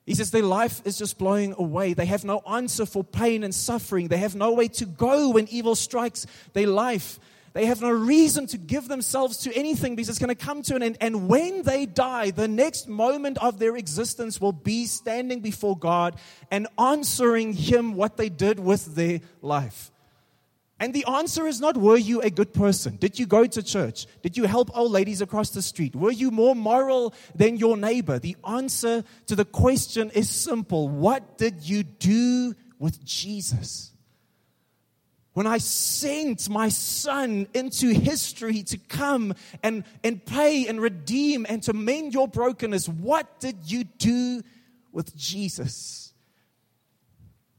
[0.06, 1.94] he says their life is just blowing away.
[1.94, 4.08] They have no answer for pain and suffering.
[4.08, 7.18] They have no way to go when evil strikes their life.
[7.54, 10.74] They have no reason to give themselves to anything because it's going to come to
[10.74, 10.98] an end.
[11.00, 16.18] And when they die, the next moment of their existence will be standing before God
[16.50, 19.92] and answering Him what they did with their life.
[20.80, 22.96] And the answer is not, were you a good person?
[22.96, 24.08] Did you go to church?
[24.22, 25.94] Did you help old ladies across the street?
[25.94, 28.18] Were you more moral than your neighbor?
[28.18, 33.93] The answer to the question is simple What did you do with Jesus?
[35.34, 41.62] When I sent my son into history to come and, and pay and redeem and
[41.64, 44.42] to mend your brokenness, what did you do
[44.92, 46.12] with Jesus?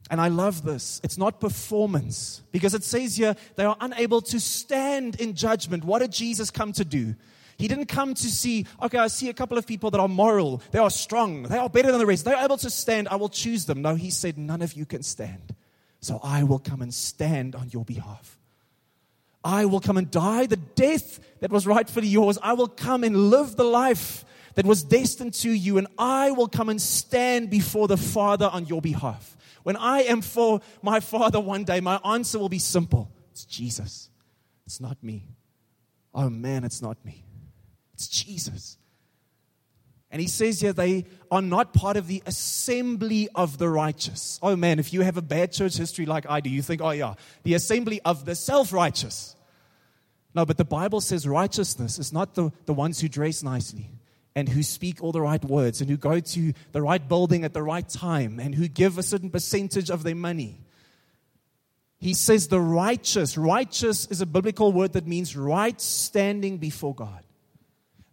[0.10, 1.02] And I love this.
[1.04, 5.84] It's not performance because it says here they are unable to stand in judgment.
[5.84, 7.16] What did Jesus come to do?
[7.58, 10.62] He didn't come to see, okay, I see a couple of people that are moral,
[10.72, 13.30] they are strong, they are better than the rest, they're able to stand, I will
[13.30, 13.82] choose them.
[13.82, 15.56] No, he said, none of you can stand.
[16.06, 18.38] So I will come and stand on your behalf.
[19.44, 22.38] I will come and die the death that was rightfully yours.
[22.44, 26.48] I will come and live the life that was destined to you, and I will
[26.48, 29.36] come and stand before the Father on your behalf.
[29.64, 34.12] When I am for my Father one day, my answer will be simple it's Jesus.
[34.68, 35.26] It's not me.
[36.14, 37.24] Oh man, it's not me.
[37.96, 38.78] It's Jesus.
[40.16, 44.40] And he says here they are not part of the assembly of the righteous.
[44.42, 46.92] Oh man, if you have a bad church history like I do, you think, oh
[46.92, 49.36] yeah, the assembly of the self righteous.
[50.34, 53.90] No, but the Bible says righteousness is not the, the ones who dress nicely
[54.38, 57.52] and who speak all the right words and who go to the right building at
[57.52, 60.62] the right time and who give a certain percentage of their money.
[62.00, 63.38] He says the righteous.
[63.38, 67.25] Righteous is a biblical word that means right standing before God.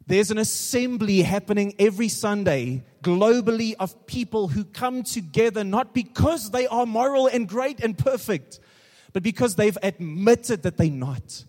[0.07, 6.67] There's an assembly happening every Sunday globally of people who come together not because they
[6.67, 8.61] are moral and great and perfect,
[9.12, 11.45] but because they've admitted that they're not.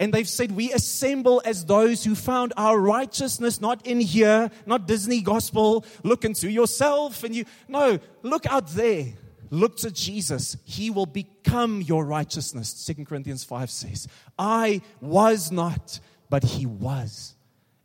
[0.00, 4.86] And they've said, We assemble as those who found our righteousness not in here, not
[4.86, 7.44] Disney gospel, look into yourself and you.
[7.68, 9.14] No, look out there.
[9.50, 10.56] Look to Jesus.
[10.64, 12.84] He will become your righteousness.
[12.86, 17.34] 2 Corinthians 5 says, I was not, but He was.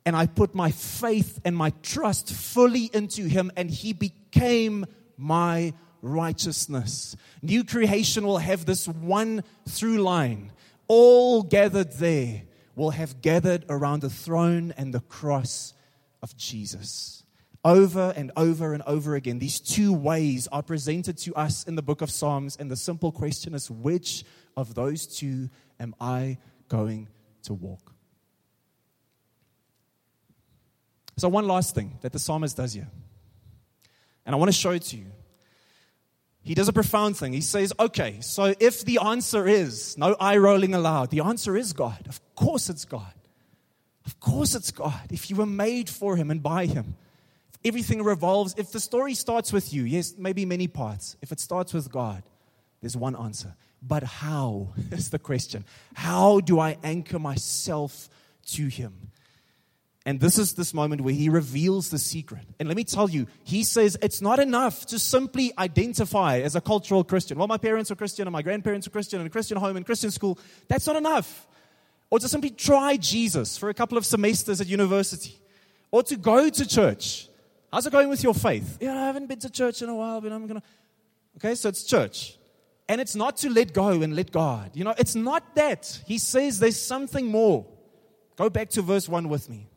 [0.05, 4.85] And I put my faith and my trust fully into Him, and He became
[5.17, 7.15] my righteousness.
[7.41, 10.51] New creation will have this one through line.
[10.87, 12.43] All gathered there
[12.75, 15.73] will have gathered around the throne and the cross
[16.23, 17.23] of Jesus.
[17.65, 21.81] Over and over and over again, these two ways are presented to us in the
[21.81, 24.23] book of Psalms, and the simple question is which
[24.55, 26.37] of those two am I
[26.69, 27.09] going
[27.43, 27.93] to walk?
[31.19, 32.87] So, one last thing that the psalmist does here,
[34.25, 35.11] and I want to show it to you
[36.41, 37.33] he does a profound thing.
[37.33, 41.73] He says, okay, so if the answer is no eye rolling allowed, the answer is
[41.73, 42.07] God.
[42.07, 43.13] Of course it's God.
[44.05, 45.11] Of course it's God.
[45.11, 46.95] If you were made for Him and by Him,
[47.53, 51.17] if everything revolves, if the story starts with you, yes, maybe many parts.
[51.21, 52.23] If it starts with God,
[52.81, 53.53] there's one answer.
[53.81, 55.65] But how is the question?
[55.93, 58.09] How do I anchor myself
[58.53, 59.08] to Him?
[60.05, 62.43] And this is this moment where he reveals the secret.
[62.59, 66.61] And let me tell you, he says it's not enough to simply identify as a
[66.61, 67.37] cultural Christian.
[67.37, 69.85] Well, my parents are Christian and my grandparents are Christian and a Christian home and
[69.85, 70.39] Christian school.
[70.67, 71.47] That's not enough.
[72.09, 75.37] Or to simply try Jesus for a couple of semesters at university.
[75.91, 77.27] Or to go to church.
[77.71, 78.77] How's it going with your faith?
[78.81, 80.67] Yeah, I haven't been to church in a while, but I'm going to.
[81.37, 82.37] Okay, so it's church.
[82.87, 84.71] And it's not to let go and let God.
[84.73, 86.01] You know, it's not that.
[86.07, 87.67] He says there's something more.
[88.35, 89.68] Go back to verse 1 with me.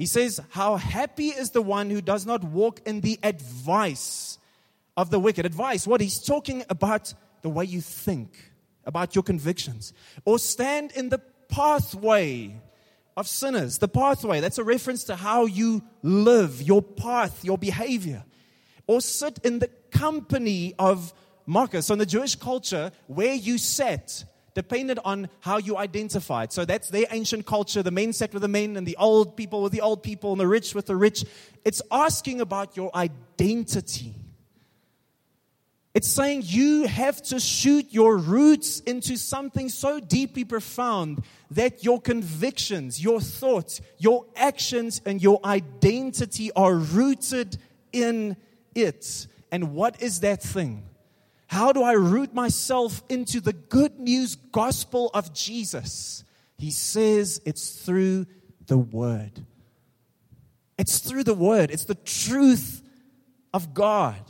[0.00, 4.38] He says, How happy is the one who does not walk in the advice
[4.96, 5.44] of the wicked.
[5.44, 6.00] Advice, what?
[6.00, 8.50] He's talking about the way you think,
[8.86, 9.92] about your convictions,
[10.24, 11.18] or stand in the
[11.50, 12.58] pathway
[13.14, 13.76] of sinners.
[13.76, 18.24] The pathway, that's a reference to how you live, your path, your behavior,
[18.86, 21.12] or sit in the company of
[21.44, 21.84] mockers.
[21.84, 24.24] So, in the Jewish culture, where you sat
[24.62, 26.52] depended on how you identified.
[26.52, 27.82] So that's their ancient culture.
[27.82, 30.40] The men sat with the men, and the old people with the old people, and
[30.40, 31.24] the rich with the rich.
[31.64, 34.14] It's asking about your identity.
[35.94, 42.00] It's saying you have to shoot your roots into something so deeply profound that your
[42.00, 47.56] convictions, your thoughts, your actions, and your identity are rooted
[47.92, 48.36] in
[48.74, 49.26] it.
[49.50, 50.89] And what is that thing?
[51.50, 56.22] How do I root myself into the good news gospel of Jesus?
[56.56, 58.26] He says it's through
[58.68, 59.44] the word.
[60.78, 62.82] It's through the word, it's the truth
[63.52, 64.20] of God.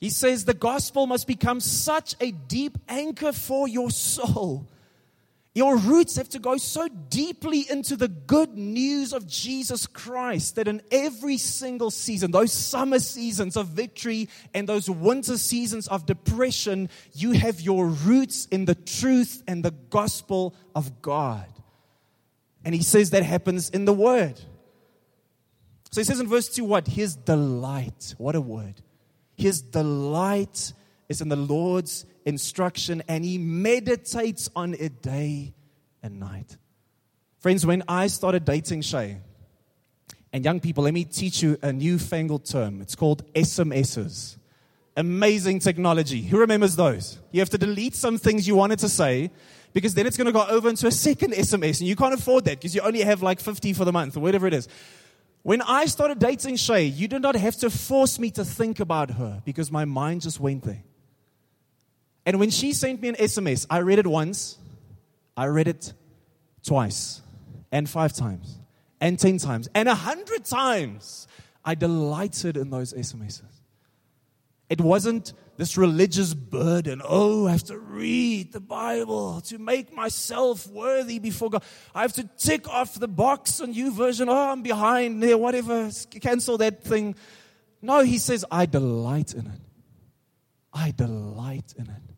[0.00, 4.70] He says the gospel must become such a deep anchor for your soul
[5.54, 10.66] your roots have to go so deeply into the good news of Jesus Christ that
[10.66, 16.90] in every single season, those summer seasons of victory and those winter seasons of depression,
[17.12, 21.46] you have your roots in the truth and the gospel of God.
[22.64, 24.40] And he says that happens in the word.
[25.92, 26.88] So he says in verse 2 what?
[26.88, 28.16] His delight.
[28.18, 28.74] What a word.
[29.36, 30.72] His delight
[31.08, 35.54] is in the Lord's instruction and he meditates on it day
[36.02, 36.56] and night.
[37.38, 39.18] Friends, when I started dating Shay,
[40.34, 42.80] and young people, let me teach you a newfangled term.
[42.80, 44.36] It's called SMSs.
[44.96, 46.22] Amazing technology.
[46.22, 47.20] Who remembers those?
[47.30, 49.30] You have to delete some things you wanted to say
[49.72, 52.46] because then it's going to go over into a second SMS and you can't afford
[52.46, 54.66] that because you only have like 50 for the month or whatever it is.
[55.44, 59.12] When I started dating Shay, you did not have to force me to think about
[59.12, 60.82] her because my mind just went there.
[62.26, 64.58] And when she sent me an SMS, I read it once,
[65.36, 65.92] I read it
[66.64, 67.20] twice,
[67.70, 68.58] and five times,
[69.00, 71.28] and ten times, and a hundred times.
[71.64, 73.42] I delighted in those SMSs.
[74.68, 77.00] It wasn't this religious burden.
[77.04, 81.62] Oh, I have to read the Bible to make myself worthy before God.
[81.94, 84.26] I have to tick off the box on YouVersion.
[84.28, 85.90] Oh, I'm behind there, whatever.
[86.20, 87.14] Cancel that thing.
[87.80, 89.60] No, he says, I delight in it.
[90.72, 92.13] I delight in it.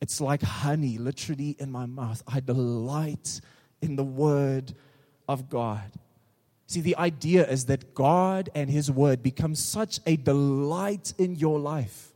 [0.00, 2.22] It's like honey, literally, in my mouth.
[2.26, 3.40] I delight
[3.82, 4.74] in the word
[5.28, 5.90] of God.
[6.68, 11.58] See, the idea is that God and His Word become such a delight in your
[11.58, 12.12] life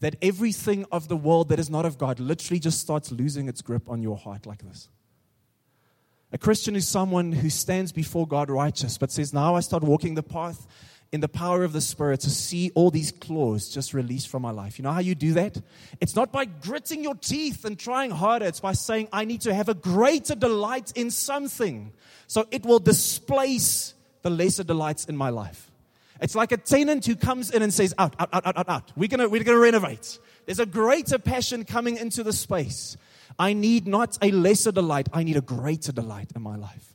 [0.00, 3.62] that everything of the world that is not of God literally just starts losing its
[3.62, 4.88] grip on your heart like this.
[6.32, 10.14] A Christian is someone who stands before God righteous, but says, Now I start walking
[10.14, 10.66] the path
[11.12, 14.52] in the power of the Spirit to see all these claws just released from my
[14.52, 14.78] life.
[14.78, 15.60] You know how you do that?
[16.00, 19.54] It's not by gritting your teeth and trying harder, it's by saying, I need to
[19.54, 21.92] have a greater delight in something.
[22.28, 25.70] So it will displace the lesser delights in my life.
[26.20, 28.92] It's like a tenant who comes in and says, Out, out, out, out, out, out.
[28.94, 30.18] We're going we're going to renovate.
[30.46, 32.96] There's a greater passion coming into the space.
[33.38, 36.94] I need not a lesser delight, I need a greater delight in my life.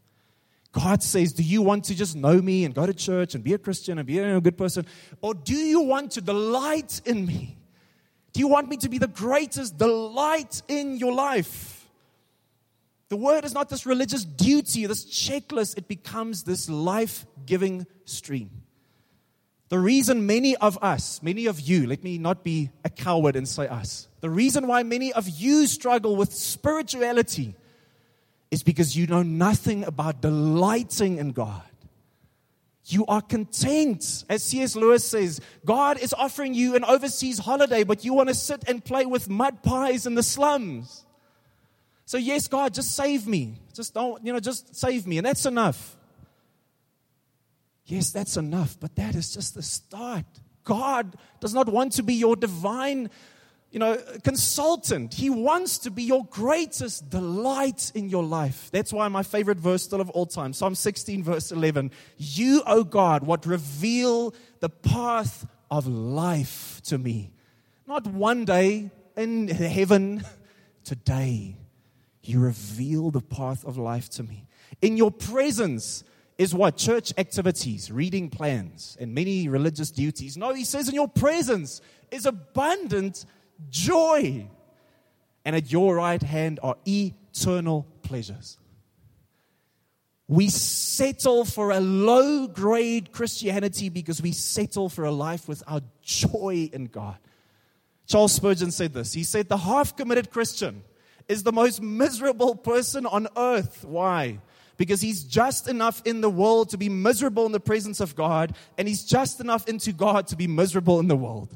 [0.76, 3.54] God says, Do you want to just know me and go to church and be
[3.54, 4.86] a Christian and be a good person?
[5.22, 7.58] Or do you want to delight in me?
[8.34, 11.88] Do you want me to be the greatest delight in your life?
[13.08, 15.78] The word is not this religious duty, this checklist.
[15.78, 18.50] It becomes this life giving stream.
[19.70, 23.48] The reason many of us, many of you, let me not be a coward and
[23.48, 27.56] say us, the reason why many of you struggle with spirituality
[28.56, 31.62] is because you know nothing about delighting in God.
[32.86, 34.24] You are content.
[34.30, 34.78] As C.S.
[34.78, 38.84] Lewis says, God is offering you an overseas holiday, but you want to sit and
[38.84, 41.04] play with mud pies in the slums.
[42.06, 43.60] So, yes, God, just save me.
[43.74, 45.18] Just don't, you know, just save me.
[45.18, 45.98] And that's enough.
[47.84, 50.26] Yes, that's enough, but that is just the start.
[50.64, 53.10] God does not want to be your divine
[53.76, 55.14] you know, consultant.
[55.14, 58.70] He wants to be your greatest delight in your life.
[58.72, 61.92] That's why my favorite verse still of all time, Psalm 16, verse 11.
[62.18, 67.34] You, O God, what reveal the path of life to me.
[67.86, 70.24] Not one day in heaven,
[70.86, 71.58] today.
[72.24, 74.48] You reveal the path of life to me.
[74.82, 76.06] In your presence
[76.38, 76.78] is what?
[76.78, 80.38] Church activities, reading plans, and many religious duties.
[80.38, 83.26] No, he says in your presence is abundant
[83.70, 84.48] joy.
[85.44, 88.58] And at your right hand are eternal pleasures.
[90.28, 96.70] We settle for a low grade Christianity because we settle for a life without joy
[96.74, 97.18] in God.
[98.08, 99.14] Charles Spurgeon said this.
[99.14, 100.84] He said, The half committed Christian
[101.28, 103.86] is the most miserable person on earth.
[103.86, 104.40] Why?
[104.78, 108.56] Because he's just enough in the world to be miserable in the presence of God,
[108.78, 111.56] and he's just enough into God to be miserable in the world.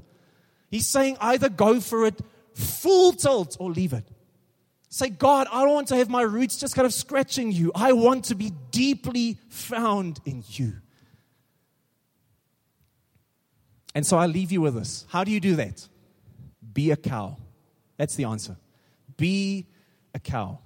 [0.69, 2.19] He's saying either go for it
[2.53, 4.05] full tilt or leave it.
[4.89, 7.71] Say, God, I don't want to have my roots just kind of scratching you.
[7.75, 10.73] I want to be deeply found in you.
[13.93, 15.05] And so I leave you with this.
[15.09, 15.87] How do you do that?
[16.73, 17.37] Be a cow.
[17.97, 18.55] That's the answer.
[19.17, 19.67] Be
[20.13, 20.59] a cow.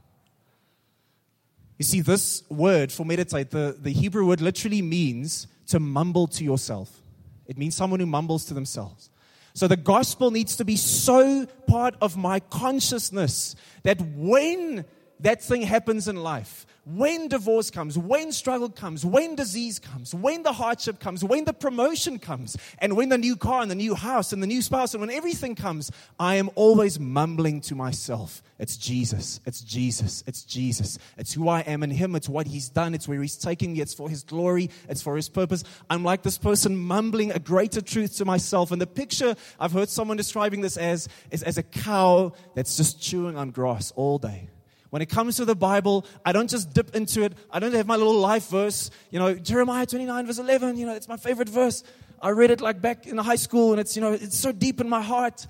[1.78, 6.44] You see, this word for meditate, the, the Hebrew word literally means to mumble to
[6.44, 7.02] yourself.
[7.46, 9.10] It means someone who mumbles to themselves.
[9.54, 14.86] So the gospel needs to be so part of my consciousness that when
[15.20, 20.44] that thing happens in life, when divorce comes, when struggle comes, when disease comes, when
[20.44, 23.96] the hardship comes, when the promotion comes, and when the new car and the new
[23.96, 28.44] house and the new spouse, and when everything comes, I am always mumbling to myself,
[28.60, 31.00] It's Jesus, it's Jesus, it's Jesus.
[31.18, 33.82] It's who I am in Him, it's what He's done, it's where He's taking me,
[33.82, 35.64] it's for His glory, it's for His purpose.
[35.90, 38.72] I'm like this person mumbling a greater truth to myself.
[38.72, 43.02] And the picture I've heard someone describing this as is as a cow that's just
[43.02, 44.50] chewing on grass all day.
[44.94, 47.34] When it comes to the Bible, I don't just dip into it.
[47.50, 48.92] I don't have my little life verse.
[49.10, 51.84] You know, Jeremiah 29, verse 11, you know, it's my favorite verse.
[52.22, 54.80] I read it like back in high school and it's, you know, it's so deep
[54.80, 55.48] in my heart.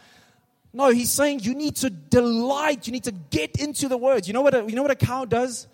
[0.72, 2.88] No, he's saying you need to delight.
[2.88, 4.30] You need to get into the words.
[4.30, 5.68] You know what a, you know what a cow does?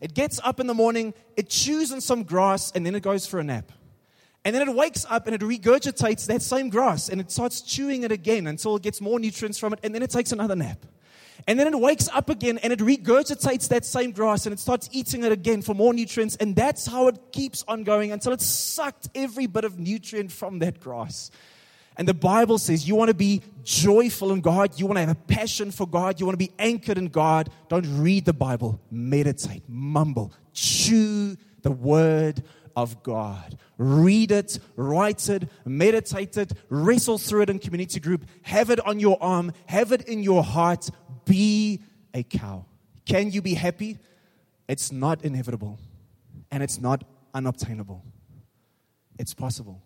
[0.00, 3.26] It gets up in the morning, it chews on some grass, and then it goes
[3.26, 3.72] for a nap.
[4.44, 8.04] And then it wakes up and it regurgitates that same grass and it starts chewing
[8.04, 10.86] it again until it gets more nutrients from it, and then it takes another nap.
[11.46, 14.88] And then it wakes up again and it regurgitates that same grass and it starts
[14.92, 16.36] eating it again for more nutrients.
[16.36, 20.58] And that's how it keeps on going until it's sucked every bit of nutrient from
[20.58, 21.30] that grass.
[21.96, 25.10] And the Bible says you want to be joyful in God, you want to have
[25.10, 27.50] a passion for God, you want to be anchored in God.
[27.68, 32.44] Don't read the Bible, meditate, mumble, chew the word
[32.76, 33.58] of God.
[33.76, 39.00] Read it, write it, meditate it, wrestle through it in community group, have it on
[39.00, 40.88] your arm, have it in your heart,
[41.28, 41.80] be
[42.14, 42.64] a cow.
[43.04, 43.98] Can you be happy?
[44.68, 45.78] It's not inevitable
[46.50, 47.04] and it's not
[47.34, 48.04] unobtainable.
[49.18, 49.82] It's possible.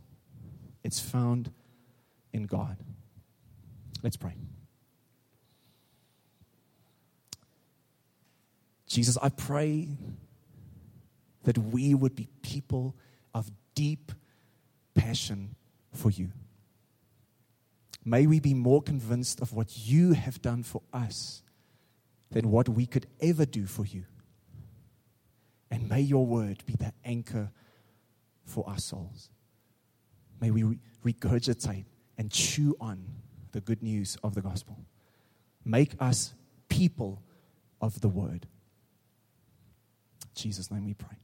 [0.84, 1.50] It's found
[2.32, 2.76] in God.
[4.02, 4.34] Let's pray.
[8.86, 9.88] Jesus, I pray
[11.44, 12.94] that we would be people
[13.34, 14.12] of deep
[14.94, 15.54] passion
[15.92, 16.30] for you.
[18.04, 21.42] May we be more convinced of what you have done for us
[22.30, 24.04] than what we could ever do for you.
[25.70, 27.50] And may your word be the anchor
[28.44, 29.30] for our souls.
[30.40, 31.84] may we regurgitate
[32.18, 33.04] and chew on
[33.52, 34.84] the good news of the gospel.
[35.64, 36.34] Make us
[36.68, 37.22] people
[37.80, 38.46] of the word.
[40.22, 41.18] In Jesus' name we pray.